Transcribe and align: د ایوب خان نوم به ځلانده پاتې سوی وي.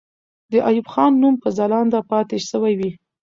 د 0.51 0.53
ایوب 0.69 0.87
خان 0.93 1.11
نوم 1.21 1.35
به 1.41 1.49
ځلانده 1.57 1.99
پاتې 2.09 2.37
سوی 2.49 2.73
وي. 2.79 2.91